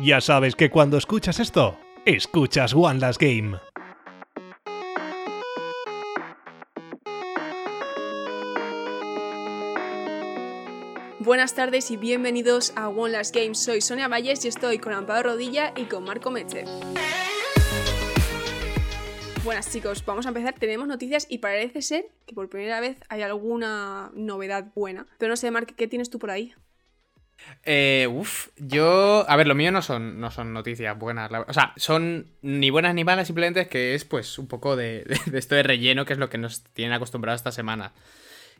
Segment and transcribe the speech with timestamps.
[0.00, 3.58] Ya sabes que cuando escuchas esto, escuchas One Last Game.
[11.18, 13.56] Buenas tardes y bienvenidos a One Last Game.
[13.56, 16.64] Soy Sonia Valles y estoy con Amparo Rodilla y con Marco Meche.
[19.42, 20.54] Buenas chicos, vamos a empezar.
[20.60, 25.08] Tenemos noticias y parece ser que por primera vez hay alguna novedad buena.
[25.18, 26.54] Pero no sé, Marc, ¿qué tienes tú por ahí?
[27.64, 29.24] Eh, uf, yo.
[29.28, 31.30] A ver, lo mío no son, no son noticias buenas.
[31.46, 35.04] O sea, son ni buenas ni malas, simplemente es que es pues un poco de,
[35.32, 37.92] esto de relleno, que es lo que nos tienen acostumbrados esta semana.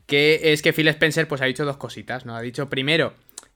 [0.05, 2.35] Que es que Phil Spencer pues ha dicho dos cositas, ¿no?
[2.35, 3.13] Ha dicho primero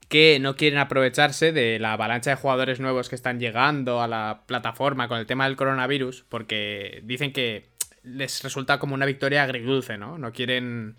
[0.10, 4.44] que no quieren aprovecharse de la avalancha de jugadores nuevos que están llegando a la
[4.46, 7.70] plataforma con el tema del coronavirus, porque dicen que
[8.04, 10.18] les resulta como una victoria agridulce, ¿no?
[10.18, 10.98] No quieren.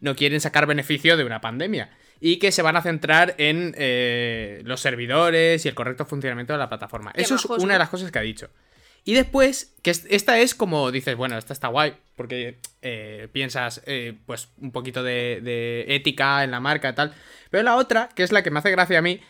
[0.00, 4.62] No quieren sacar beneficio de una pandemia y que se van a centrar en eh,
[4.64, 7.12] los servidores y el correcto funcionamiento de la plataforma.
[7.14, 8.50] Eso es una de las cosas que ha dicho.
[9.04, 14.14] Y después, que esta es como dices, bueno, esta está guay, porque eh, piensas, eh,
[14.26, 17.14] pues, un poquito de, de, ética en la marca y tal.
[17.50, 19.20] Pero la otra, que es la que me hace gracia a mí,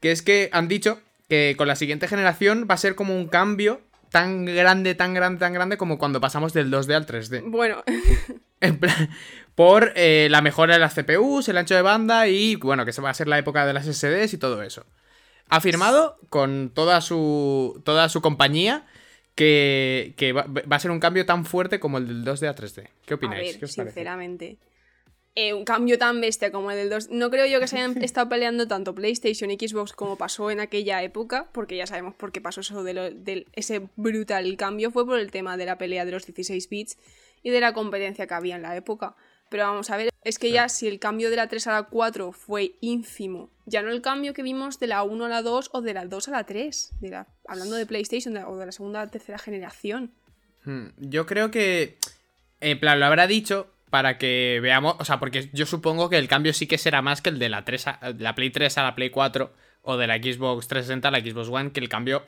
[0.00, 3.28] que es que han dicho que con la siguiente generación va a ser como un
[3.28, 7.42] cambio tan grande, tan grande, tan grande como cuando pasamos del 2D al 3D.
[7.46, 7.82] Bueno.
[8.60, 9.08] En plan,
[9.54, 13.00] por eh, la mejora de las CPUs, el ancho de banda y, bueno, que se
[13.00, 14.84] va a ser la época de las SSDs y todo eso.
[15.48, 18.84] Ha firmado con toda su, toda su compañía
[19.34, 22.88] que, va, a ser un cambio tan fuerte como el del 2D a 3D.
[23.06, 23.56] ¿Qué opináis?
[23.56, 24.58] A ver, sinceramente.
[25.40, 27.10] Eh, un cambio tan bestia como el del 2.
[27.10, 30.58] No creo yo que se hayan estado peleando tanto PlayStation y Xbox como pasó en
[30.58, 34.90] aquella época, porque ya sabemos por qué pasó eso de, ese brutal cambio.
[34.90, 36.98] Fue por el tema de la pelea de los 16 bits
[37.44, 39.14] y de la competencia que había en la época.
[39.48, 41.82] Pero vamos a ver, es que ya si el cambio de la 3 a la
[41.84, 45.70] 4 fue ínfimo, ya no el cambio que vimos de la 1 a la 2
[45.72, 48.72] o de la 2 a la 3, de la, hablando de PlayStation o de la
[48.72, 50.10] segunda la tercera generación.
[50.64, 51.96] Hmm, yo creo que,
[52.60, 56.28] en plan, lo habrá dicho para que veamos, o sea, porque yo supongo que el
[56.28, 57.86] cambio sí que será más que el de la, 3
[58.18, 61.48] la Play 3 a la Play 4 o de la Xbox 360 a la Xbox
[61.48, 62.26] One, que el cambio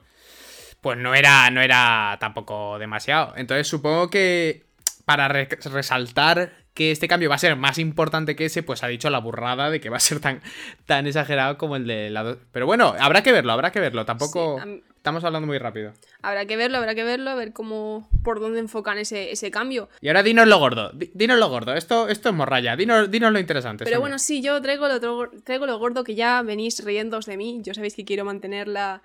[0.81, 3.35] pues no era, no era tampoco demasiado.
[3.37, 4.65] Entonces supongo que
[5.05, 9.11] para resaltar que este cambio va a ser más importante que ese, pues ha dicho
[9.11, 10.41] la burrada de que va a ser tan,
[10.87, 12.37] tan exagerado como el de la...
[12.53, 14.05] Pero bueno, habrá que verlo, habrá que verlo.
[14.05, 14.61] Tampoco...
[15.01, 15.95] Estamos hablando muy rápido.
[16.21, 19.89] Habrá que verlo, habrá que verlo, a ver cómo, por dónde enfocan ese, ese cambio.
[20.03, 23.39] Y ahora dinos lo gordo, dinos lo gordo, esto, esto es morralla, dinos, dinos lo
[23.39, 23.85] interesante.
[23.85, 25.01] Pero bueno, sí, yo traigo lo,
[25.43, 29.01] traigo lo gordo que ya venís riéndos de mí, yo sabéis que quiero mantener la,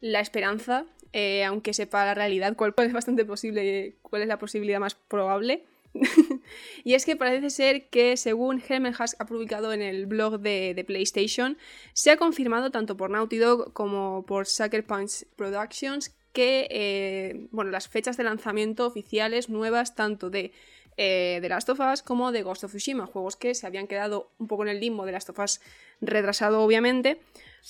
[0.00, 4.80] la esperanza eh, aunque sepa la realidad, cuál, es bastante posible, cuál es la posibilidad
[4.80, 5.64] más probable.
[6.84, 11.58] y es que parece ser que, según Helmer ha publicado en el blog de, PlayStation,
[11.92, 17.70] se ha confirmado tanto por Naughty Dog como por Sucker Punch Productions que eh, bueno,
[17.70, 20.52] las fechas de lanzamiento oficiales nuevas tanto de
[20.98, 24.30] eh, The Last of Us como de Ghost of Tsushima, juegos que se habían quedado
[24.38, 25.60] un poco en el limbo de Last of Us
[26.00, 27.20] retrasado obviamente,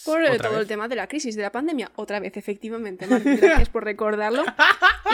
[0.05, 1.91] por todo el tema de la crisis, de la pandemia.
[1.97, 3.07] Otra vez, efectivamente.
[3.07, 4.45] gracias por recordarlo.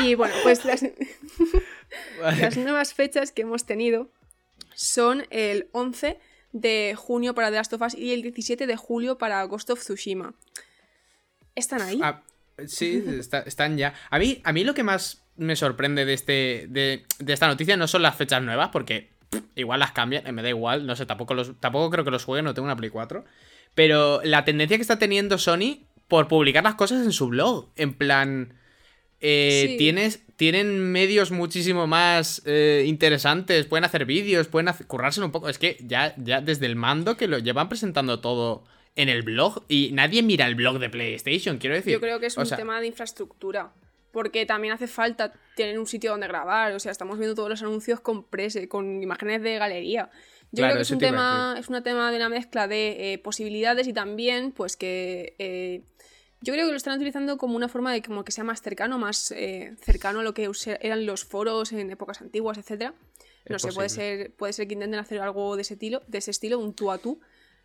[0.02, 0.84] Y bueno, pues las,
[2.20, 4.08] las nuevas fechas que hemos tenido
[4.74, 6.18] son el 11
[6.52, 9.80] de junio para The Last of Us y el 17 de julio para Ghost of
[9.80, 10.34] Tsushima.
[11.54, 12.00] ¿Están ahí?
[12.02, 12.22] Ah,
[12.66, 13.02] sí,
[13.46, 13.94] están ya.
[14.10, 17.88] A mí, a mí lo que más me sorprende de, este, de, esta noticia no
[17.88, 19.10] son las fechas nuevas, porque
[19.54, 22.44] igual las cambian, me da igual, no sé, tampoco, los, tampoco creo que los jueguen,
[22.44, 23.24] no tengo una Play 4.
[23.74, 27.68] Pero la tendencia que está teniendo Sony por publicar las cosas en su blog.
[27.76, 28.54] En plan.
[29.24, 33.66] Eh, tienes, tienen medios muchísimo más eh, interesantes.
[33.66, 35.48] Pueden hacer vídeos, pueden hacer, currárselo un poco.
[35.48, 38.64] Es que ya, ya desde el mando que lo llevan presentando todo
[38.96, 39.64] en el blog.
[39.68, 41.92] Y nadie mira el blog de PlayStation, quiero decir.
[41.92, 43.72] Yo creo que es un tema de infraestructura.
[44.10, 46.72] Porque también hace falta tener un sitio donde grabar.
[46.72, 50.10] O sea, estamos viendo todos los anuncios con prese, con imágenes de galería.
[50.52, 53.86] Yo creo que es un, tema, es una tema de una mezcla de eh, posibilidades
[53.86, 55.82] y también, pues que eh,
[56.42, 58.98] yo creo que lo están utilizando como una forma de como que sea más cercano,
[58.98, 60.50] más eh, cercano a lo que
[60.80, 62.94] eran los foros en épocas antiguas, etcétera.
[63.48, 66.30] No sé, puede ser, puede ser que intenten hacer algo de ese estilo, de ese
[66.30, 67.18] estilo, un tú a tú.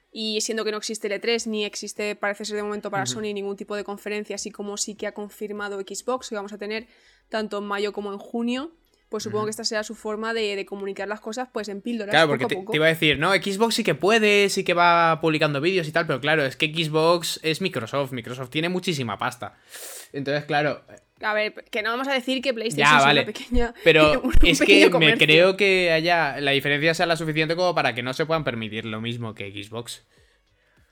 [0.10, 3.34] Y siendo que no existe el E3, ni existe, parece ser de momento para Sony,
[3.34, 6.88] ningún tipo de conferencia, así como sí que ha confirmado Xbox, que vamos a tener
[7.28, 8.72] tanto en mayo como en junio
[9.09, 12.12] pues supongo que esta sea su forma de, comunicar las cosas pues en píldoras.
[12.13, 15.62] Claro, porque te, iba a decir, no, Xbox sí que puede, sí que va publicando
[15.62, 19.57] vídeos y tal, pero claro, es que Xbox es Microsoft, Microsoft tiene muchísima pasta.
[20.13, 20.83] Entonces, claro...
[21.21, 23.74] A ver, que no vamos a decir que PlayStation es una pequeña...
[23.83, 28.03] Pero es que me creo que haya la diferencia sea la suficiente como para que
[28.03, 30.06] no se puedan permitir lo mismo que Xbox.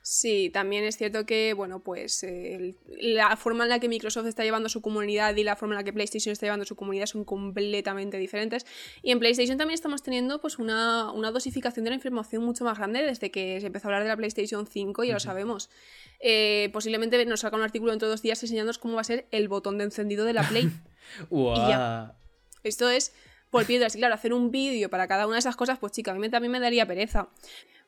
[0.08, 4.44] Sí, también es cierto que, bueno, pues eh, la forma en la que Microsoft está
[4.44, 7.24] llevando su comunidad y la forma en la que PlayStation está llevando su comunidad son
[7.24, 8.66] completamente diferentes.
[9.02, 13.02] Y en PlayStation también estamos teniendo pues una, dosificación de la información mucho más grande
[13.02, 15.70] desde que se empezó a hablar de la PlayStation 5, ya lo sabemos.
[16.20, 19.26] Eh, posiblemente nos saca un artículo dentro de dos días enseñándonos cómo va a ser
[19.32, 20.70] el botón de encendido de la Play.
[22.62, 23.12] Esto es
[23.50, 23.96] por piedras.
[23.96, 26.28] Y claro, hacer un vídeo para cada una de esas cosas, pues chica, a mí
[26.28, 27.28] también me daría pereza.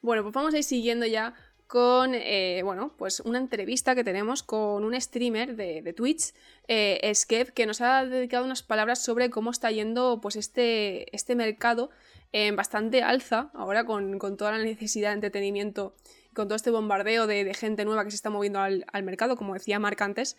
[0.01, 1.35] Bueno, pues vamos a ir siguiendo ya
[1.69, 6.33] con, eh, bueno, pues una entrevista que tenemos con un streamer de, Twitch,
[6.67, 11.37] eh, Skep, que nos ha dedicado unas palabras sobre cómo está yendo pues este, este
[11.37, 11.91] mercado
[12.33, 15.95] en bastante alza, ahora con, toda la necesidad de entretenimiento,
[16.35, 19.53] con todo este bombardeo de, gente nueva que se está moviendo al, al mercado, como
[19.53, 20.39] decía Marc antes,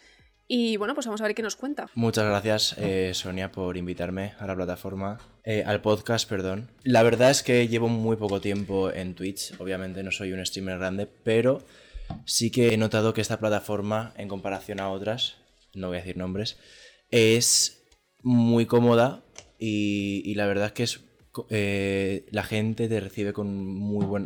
[0.51, 1.91] y bueno, pues vamos a ver qué nos cuenta.
[1.93, 6.71] Muchas gracias, eh, Sonia, por invitarme a la plataforma, eh, al podcast, perdón.
[6.83, 10.79] La verdad es que llevo muy poco tiempo en Twitch, obviamente no soy un streamer
[10.79, 11.61] grande, pero
[12.25, 15.37] sí que he notado que esta plataforma, en comparación a otras,
[15.75, 16.57] no voy a decir nombres,
[17.11, 17.83] es
[18.23, 19.23] muy cómoda
[19.59, 20.99] y, la verdad es que es,
[21.51, 24.25] eh, la gente te recibe con muy,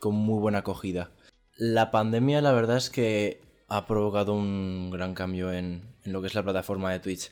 [0.00, 1.10] con muy buena acogida.
[1.58, 6.34] La pandemia, la verdad es que ha provocado un gran cambio en, lo que es
[6.34, 7.30] la plataforma de Twitch.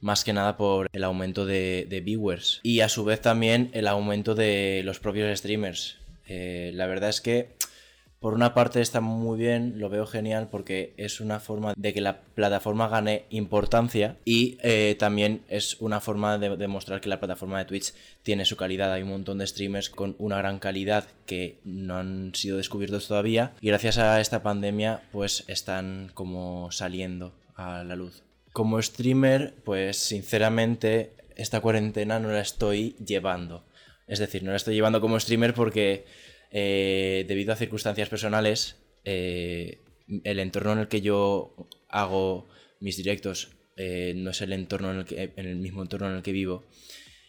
[0.00, 4.34] Más que nada por el aumento de, viewers y a su vez también el aumento
[4.34, 5.98] de los propios streamers.
[6.28, 7.55] Eh, la verdad es que
[8.20, 12.00] por una parte está muy bien, lo veo genial porque es una forma de que
[12.00, 17.58] la plataforma gane importancia y eh, también es una forma de demostrar que la plataforma
[17.58, 17.92] de Twitch
[18.22, 18.92] tiene su calidad.
[18.92, 23.52] Hay un montón de streamers con una gran calidad que no han sido descubiertos todavía
[23.60, 28.22] y gracias a esta pandemia pues están como saliendo a la luz.
[28.52, 33.62] Como streamer pues sinceramente esta cuarentena no la estoy llevando.
[34.06, 36.06] Es decir, no la estoy llevando como streamer porque
[36.50, 39.80] eh, debido a circunstancias personales, eh,
[40.24, 41.54] el entorno en el que yo
[41.88, 42.48] hago
[42.80, 46.16] mis directos eh, no es el entorno en el, que, en el mismo entorno en
[46.16, 46.64] el que vivo.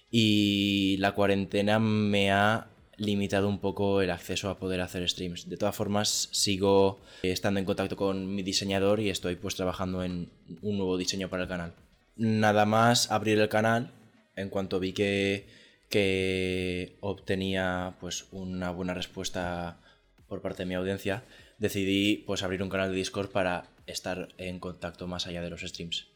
[0.09, 5.49] Y la cuarentena me ha limitado un poco el acceso a poder hacer streams.
[5.49, 10.29] De todas formas, sigo estando en contacto con mi diseñador y estoy pues trabajando en
[10.61, 11.73] un nuevo diseño para el canal.
[12.15, 13.91] Nada más abrir el canal,
[14.35, 15.47] en cuanto vi que
[15.89, 19.79] que obtenía pues una buena respuesta
[20.27, 21.23] por parte de mi audiencia,
[21.57, 25.61] decidí pues abrir un canal de Discord para estar en contacto más allá de los
[25.61, 26.07] streams.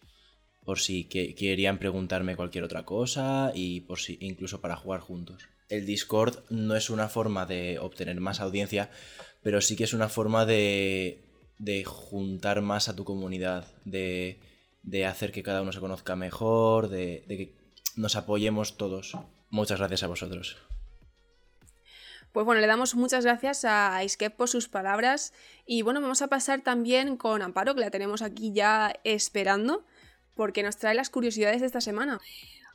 [0.64, 5.44] Por si querían preguntarme cualquier otra cosa y por si incluso para jugar juntos.
[5.70, 8.92] El Discord no es una forma de obtener más audiencia,
[9.42, 11.24] pero sí que es una forma de,
[11.58, 14.40] de juntar más a tu comunidad, de,
[14.84, 17.56] de hacer que cada uno se conozca mejor, de, de que
[17.96, 19.18] nos apoyemos todos.
[19.52, 20.58] Muchas gracias a vosotros.
[22.32, 25.34] Pues bueno, le damos muchas gracias a Iskep por sus palabras.
[25.66, 29.86] Y bueno, vamos a pasar también con Amparo, que la tenemos aquí ya esperando,
[30.36, 32.20] porque nos trae las curiosidades de esta semana.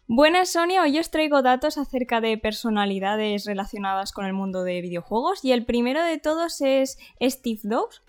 [0.09, 5.45] Buenas Sonia, hoy os traigo datos acerca de personalidades relacionadas con el mundo de videojuegos
[5.45, 8.03] y el primero de todos es Steve Dobbs,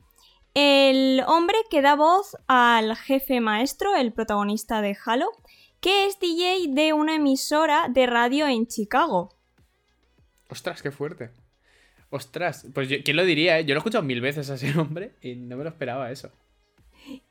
[0.53, 5.31] el hombre que da voz al jefe maestro, el protagonista de Halo,
[5.87, 9.33] que es DJ de una emisora de radio en Chicago.
[10.49, 11.29] Ostras, qué fuerte.
[12.09, 13.57] Ostras, pues ¿quién lo diría?
[13.57, 13.63] Eh?
[13.63, 16.29] Yo lo he escuchado mil veces a ese nombre y no me lo esperaba eso.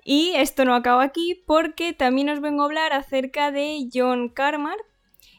[0.02, 4.78] Y esto no acaba aquí porque también os vengo a hablar acerca de John Carmar,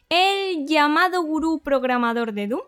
[0.09, 2.61] el llamado gurú programador de Doom,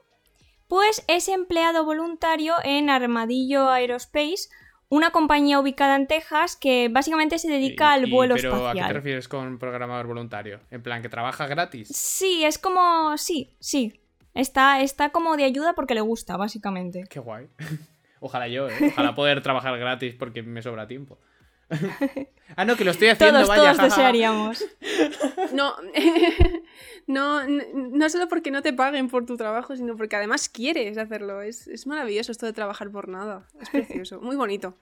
[0.68, 4.50] pues es empleado voluntario en Armadillo Aerospace,
[4.90, 8.78] una compañía ubicada en Texas que básicamente se dedica al vuelo pero espacial.
[8.78, 10.60] ¿A qué te refieres con programador voluntario?
[10.72, 11.90] ¿En plan que trabaja gratis?
[11.90, 13.16] Sí, es como.
[13.18, 14.02] Sí, sí.
[14.34, 17.04] Está, está como de ayuda porque le gusta, básicamente.
[17.10, 17.48] Qué guay.
[18.20, 18.74] Ojalá yo, ¿eh?
[18.92, 21.20] Ojalá poder trabajar gratis porque me sobra tiempo.
[22.56, 23.74] ah, no, que lo estoy haciendo, todos, vaya.
[23.74, 24.66] Todos desearíamos.
[25.54, 25.74] no,
[27.08, 31.42] no, no solo porque no te paguen por tu trabajo, sino porque además quieres hacerlo.
[31.42, 33.48] Es, es maravilloso esto de trabajar por nada.
[33.62, 34.76] Es precioso, muy bonito.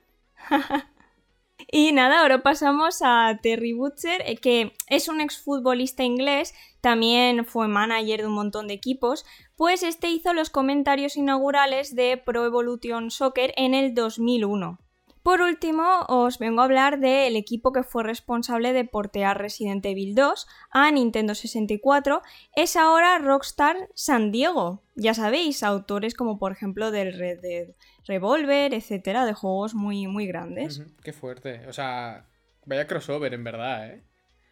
[1.69, 7.67] Y nada, ahora pasamos a Terry Butcher, eh, que es un exfutbolista inglés, también fue
[7.67, 9.25] manager de un montón de equipos,
[9.55, 14.79] pues este hizo los comentarios inaugurales de Pro Evolution Soccer en el 2001.
[15.27, 20.15] Por último, os vengo a hablar del equipo que fue responsable de portear Resident Evil
[20.15, 22.21] 2 a Nintendo 64,
[22.55, 24.83] es ahora Rockstar San Diego.
[24.95, 27.67] Ya sabéis, autores como por ejemplo del Red Dead
[28.05, 30.81] Revolver, etcétera, de juegos muy, muy grandes.
[31.03, 31.67] Qué fuerte.
[31.67, 32.25] O sea,
[32.65, 34.03] vaya crossover en verdad, ¿eh?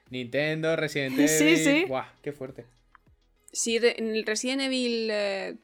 [0.09, 1.29] Nintendo, Resident Evil.
[1.29, 1.85] sí, sí.
[1.85, 2.65] Buah, qué fuerte.
[3.49, 5.07] Sí, en el Resident Evil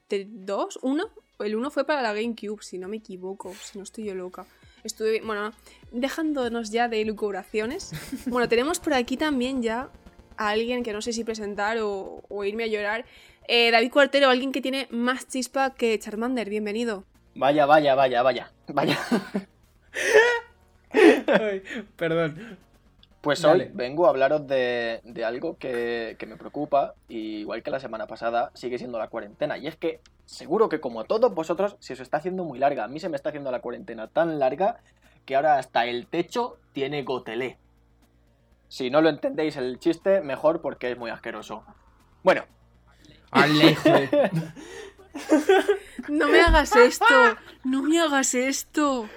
[0.07, 1.03] 2, eh, 1,
[1.39, 4.47] el 1 fue para la GameCube, si no me equivoco, si no estoy yo loca.
[4.83, 5.53] Estuve, bueno,
[5.91, 7.91] dejándonos ya de lucubraciones.
[8.27, 9.89] Bueno, tenemos por aquí también ya
[10.37, 13.05] a alguien que no sé si presentar o, o irme a llorar.
[13.47, 17.03] Eh, David Cuartero, alguien que tiene más chispa que Charmander, bienvenido.
[17.35, 18.99] Vaya, vaya, vaya, vaya, vaya.
[20.93, 21.63] Ay,
[21.95, 22.57] perdón.
[23.21, 23.65] Pues Dale.
[23.65, 27.79] hoy vengo a hablaros de, de algo que, que me preocupa, y igual que la
[27.79, 29.57] semana pasada, sigue siendo la cuarentena.
[29.57, 32.85] Y es que seguro que como a todos vosotros se os está haciendo muy larga.
[32.85, 34.79] A mí se me está haciendo la cuarentena tan larga
[35.25, 37.57] que ahora hasta el techo tiene gotelé.
[38.69, 41.63] Si no lo entendéis el chiste, mejor porque es muy asqueroso.
[42.23, 42.45] Bueno,
[43.31, 43.89] Alejo.
[46.07, 47.05] No me hagas esto,
[47.65, 49.09] no me hagas esto.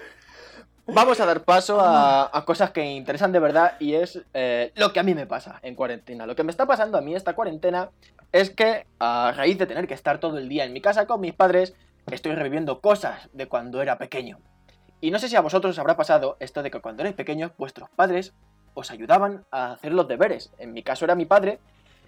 [0.86, 5.00] Vamos a dar paso a, cosas que interesan de verdad y es eh, lo que
[5.00, 6.26] a mí me pasa en cuarentena.
[6.26, 7.90] Lo que me está pasando a mí esta cuarentena
[8.32, 11.22] es que a raíz de tener que estar todo el día en mi casa con
[11.22, 11.74] mis padres,
[12.10, 14.38] estoy reviviendo cosas de cuando era pequeño.
[15.00, 17.52] Y no sé si a vosotros os habrá pasado esto de que cuando erais pequeños
[17.56, 18.34] vuestros padres
[18.74, 20.52] os ayudaban a hacer los deberes.
[20.58, 21.60] En mi caso era mi padre.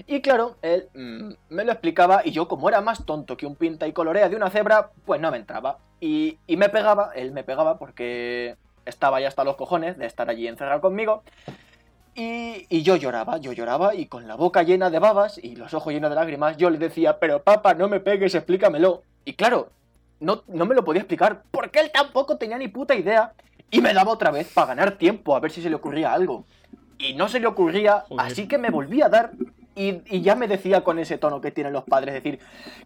[0.07, 3.57] Y claro, él mm, me lo explicaba y yo como era más tonto que un
[3.57, 5.79] pinta y colorea de una cebra, pues no me entraba.
[5.99, 8.57] Y me pegaba, él me pegaba porque
[8.87, 11.23] estaba ya hasta los cojones de estar allí encerrado conmigo.
[12.15, 15.75] Y, y yo lloraba, yo lloraba y con la boca llena de babas y los
[15.75, 19.03] ojos llenos de lágrimas, yo le decía, pero papá, no me pegues, explícamelo.
[19.27, 19.69] Y claro,
[20.21, 23.35] no, no me lo podía explicar porque él tampoco tenía ni puta idea
[23.71, 26.45] y me daba otra vez para ganar tiempo a ver si se le ocurría algo.
[26.99, 28.27] Y no se le ocurría, Joder.
[28.27, 29.33] así que me volví a dar
[29.75, 32.39] y, y ya me decía con ese tono que tienen los padres, decir,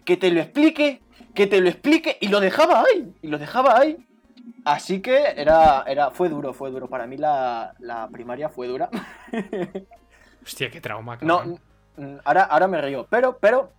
[0.04, 1.02] que te lo explique,
[1.34, 3.96] que te lo explique, y lo dejaba ahí, y lo dejaba ahí.
[4.64, 6.88] Así que era, era, fue duro, fue duro.
[6.88, 8.90] Para mí la, la primaria fue dura.
[10.42, 12.20] Hostia, qué trauma, No, cabrón.
[12.24, 13.72] ahora, ahora me río, pero, pero,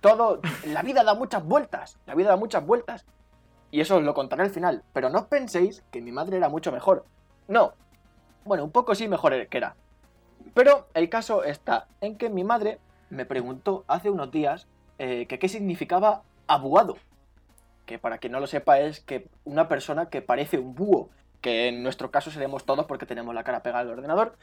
[0.00, 3.04] todo, la vida da muchas vueltas, la vida da muchas vueltas.
[3.70, 6.48] Y eso os lo contaré al final, pero no os penséis que mi madre era
[6.48, 7.04] mucho mejor.
[7.48, 7.72] No,
[8.44, 9.74] bueno, un poco sí mejor que era.
[10.54, 12.78] Pero el caso está en que mi madre
[13.10, 14.66] me preguntó hace unos días
[14.98, 16.96] eh, que qué significaba abuado.
[17.86, 21.08] Que para quien no lo sepa es que una persona que parece un búho,
[21.40, 24.36] que en nuestro caso seremos todos porque tenemos la cara pegada al ordenador.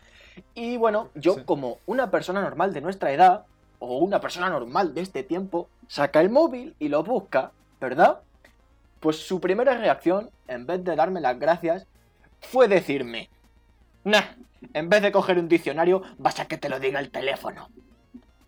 [0.55, 1.41] Y bueno, yo Sí.
[1.43, 3.45] como una persona normal de nuestra edad,
[3.79, 8.21] o una persona normal de este tiempo, saca el móvil y lo busca, ¿verdad?
[9.01, 11.85] Pues su primera reacción, en vez de darme las gracias,
[12.39, 13.29] fue decirme,
[14.05, 14.21] nah,
[14.73, 17.67] en vez de coger un diccionario, vas a que te lo diga el teléfono.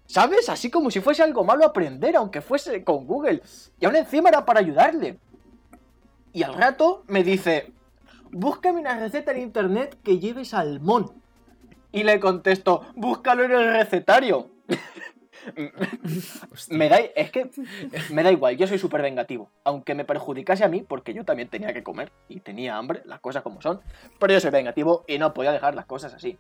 [0.07, 0.49] ¿Sabes?
[0.49, 3.41] Así como si fuese algo malo aprender, aunque fuese con Google.
[3.79, 5.17] Y aún encima era para ayudarle.
[6.31, 7.71] Y al rato me dice,
[8.31, 11.11] búscame una receta en internet que lleve salmón.
[11.91, 14.49] Y le contesto, búscalo en el recetario.
[16.69, 17.51] Me da, es que
[18.11, 19.51] me da igual, yo soy súper vengativo.
[19.63, 23.19] Aunque me perjudicase a mí, porque yo también tenía que comer y tenía hambre, las
[23.19, 23.79] cosas como son.
[24.19, 26.37] Pero yo soy vengativo y no podía dejar las cosas así.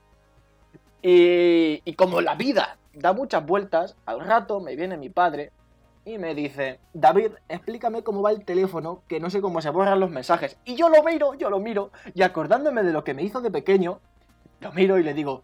[1.01, 5.51] Y, y como la vida da muchas vueltas, al rato me viene mi padre
[6.05, 9.99] y me dice, David, explícame cómo va el teléfono, que no sé cómo se borran
[9.99, 10.57] los mensajes.
[10.63, 13.49] Y yo lo miro, yo lo miro, y acordándome de lo que me hizo de
[13.49, 13.99] pequeño,
[14.59, 15.41] lo miro y le digo,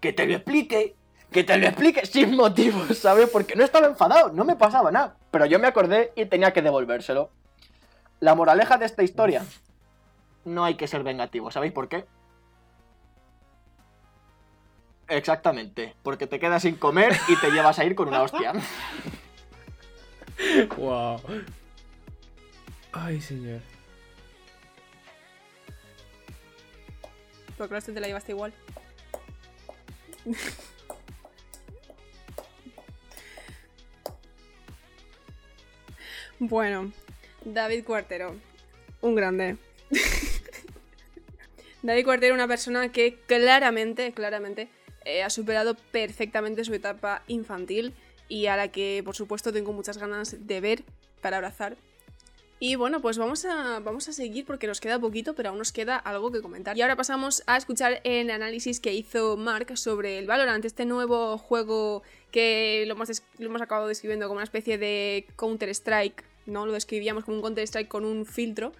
[0.00, 0.94] que te lo explique,
[1.32, 3.28] que te lo explique sin motivos, ¿sabes?
[3.28, 5.16] Porque no estaba enfadado, no me pasaba nada.
[5.32, 7.30] Pero yo me acordé y tenía que devolvérselo.
[8.20, 9.44] La moraleja de esta historia,
[10.44, 12.04] no hay que ser vengativo, ¿sabéis por qué?
[15.08, 18.52] Exactamente, porque te quedas sin comer y te llevas a ir con una hostia.
[20.76, 21.20] Wow.
[22.92, 23.60] Ay, señor.
[27.56, 28.52] Porque te la llevaste igual.
[36.38, 36.92] bueno,
[37.44, 38.34] David Cuartero,
[39.00, 39.56] un grande.
[41.82, 44.68] David Cuartero, una persona que claramente, claramente,
[45.04, 47.94] eh, ha superado perfectamente su etapa infantil
[48.28, 50.84] y a la que, por supuesto, tengo muchas ganas de ver
[51.20, 51.76] para abrazar.
[52.60, 55.72] Y bueno, pues vamos a, vamos a seguir porque nos queda poquito, pero aún nos
[55.72, 56.76] queda algo que comentar.
[56.76, 61.36] Y ahora pasamos a escuchar el análisis que hizo Mark sobre el Valorant, este nuevo
[61.36, 66.64] juego que lo hemos, lo hemos acabado describiendo como una especie de Counter-Strike, ¿no?
[66.64, 68.72] Lo describíamos como un Counter-Strike con un filtro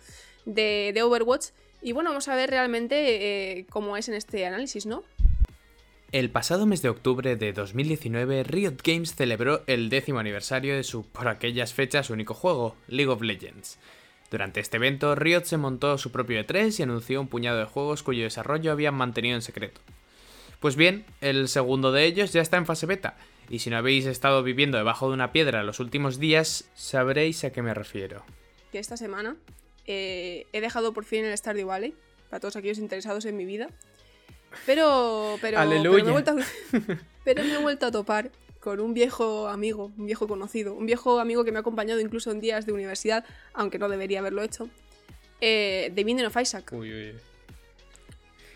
[0.47, 1.49] de, de Overwatch.
[1.83, 5.03] Y bueno, vamos a ver realmente eh, cómo es en este análisis, ¿no?
[6.15, 11.05] El pasado mes de octubre de 2019, Riot Games celebró el décimo aniversario de su,
[11.05, 13.81] por aquellas fechas, único juego, League of Legends.
[14.31, 18.05] Durante este evento, Riot se montó su propio E3 y anunció un puñado de juegos
[18.05, 19.81] cuyo desarrollo habían mantenido en secreto.
[20.61, 23.17] Pues bien, el segundo de ellos ya está en fase beta,
[23.51, 27.51] y si no habéis estado viviendo debajo de una piedra los últimos días, sabréis a
[27.51, 28.25] qué me refiero.
[28.71, 29.35] que esta semana
[29.85, 31.93] eh, he dejado por fin el Stardew Valley,
[32.31, 33.69] para todos aquellos interesados en mi vida.
[34.67, 36.37] Pero, pero, pero, me, he vuelto a,
[37.25, 38.31] pero me he vuelto a topar
[38.61, 42.31] con un viejo amigo, un viejo conocido, un viejo amigo que me ha acompañado incluso
[42.31, 44.69] en días de universidad, aunque no debería haberlo hecho,
[45.41, 46.73] eh, The Binding of Isaac.
[46.73, 47.15] Uy, uy.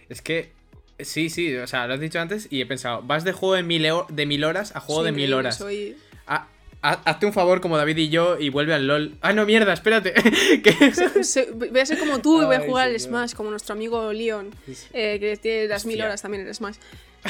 [0.08, 0.52] Es que.
[1.00, 3.62] Sí, sí, o sea, lo has dicho antes y he pensado, vas de juego de
[3.62, 5.56] mil, de horas a juego de mil horas.
[5.58, 6.48] soy- ha-
[6.82, 9.16] hazte un favor como David y yo y vuelve al LOL.
[9.20, 10.14] Ah, no, mierda, espérate.
[11.54, 13.20] Voy a ser como tú y voy a Ay, jugar al señor.
[13.20, 14.54] Smash, como nuestro amigo Leon,
[14.92, 16.76] eh, que tiene las mil horas también en el Smash.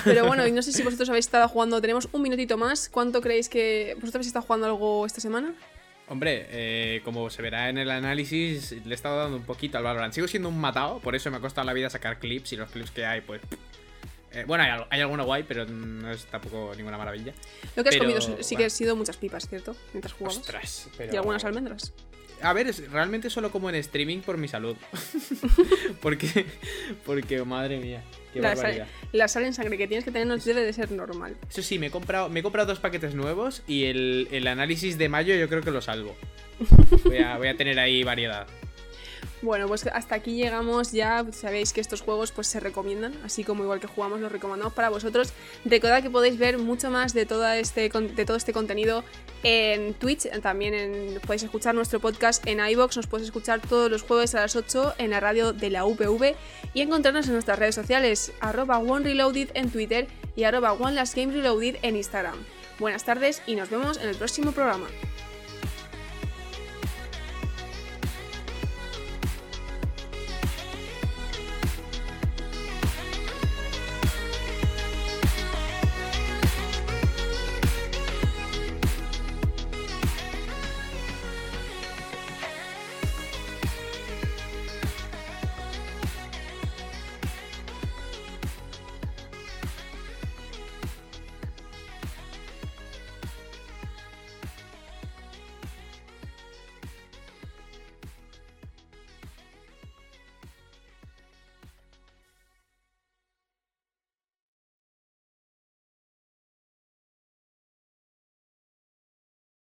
[0.04, 2.88] Pero bueno, y no sé si vosotros habéis estado jugando, tenemos un minutito más.
[2.88, 3.92] ¿Cuánto creéis que.
[3.94, 5.54] ¿Vosotros habéis estado jugando algo esta semana?
[6.08, 9.84] Hombre, eh, como se verá en el análisis, le he estado dando un poquito al
[9.84, 10.14] Valorant.
[10.14, 12.70] Sigo siendo un matado, por eso me ha costado la vida sacar clips y los
[12.70, 13.42] clips que hay, pues.
[14.40, 17.32] Eh, bueno, hay, hay alguno guay, pero no es tampoco ninguna maravilla.
[17.76, 19.76] Lo que has Pero, comido sí que han sido muchas pipas, ¿cierto?
[19.92, 20.38] Mientras jugabas.
[20.38, 21.12] Ostras, pero...
[21.12, 21.92] Y algunas almendras.
[22.40, 24.76] A ver, es realmente solo como en streaming por mi salud.
[26.00, 26.46] porque,
[27.04, 28.02] porque, madre mía,
[28.32, 28.86] qué La barbaridad.
[28.86, 31.36] sal, la sal en sangre que tienes que tener no debe de ser normal.
[31.50, 34.98] Eso sí, me he comprado, me he comprado dos paquetes nuevos y el, el análisis
[34.98, 36.14] de mayo yo creo que lo salvo.
[37.04, 38.46] Voy a, voy a tener ahí variedad.
[39.40, 41.24] Bueno, pues hasta aquí llegamos ya.
[41.32, 44.88] Sabéis que estos juegos pues se recomiendan, así como igual que jugamos los recomendamos para
[44.88, 45.32] vosotros.
[45.64, 49.04] Recordad que podéis ver mucho más de, toda este, de todo este contenido
[49.44, 50.28] en Twitch.
[50.42, 52.96] También en- podéis escuchar nuestro podcast en iBox.
[52.96, 56.34] Nos podéis escuchar todos los jueves a las 8 en la radio de la UPV
[56.74, 60.76] y encontrarnos en nuestras redes sociales arroba OneReloaded en Twitter y arroba
[61.82, 62.36] en Instagram.
[62.80, 64.86] Buenas tardes y nos vemos en el próximo programa.